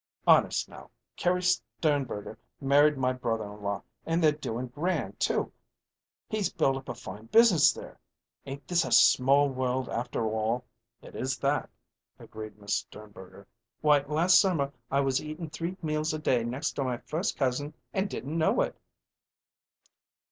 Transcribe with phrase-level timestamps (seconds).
[0.25, 0.89] "Honest, now!
[1.15, 5.53] Carrie Sternberger married my brother in law; and they're doin' grand, too!
[6.27, 7.99] He's built up a fine business there.
[8.47, 10.65] Ain't this a small woild after all!"
[11.03, 11.69] "It is that,"
[12.17, 13.45] agreed Miss Sternberger.
[13.81, 17.75] "Why, last summer I was eatin' three meals a day next to my first cousin
[17.93, 18.75] and didn't know it."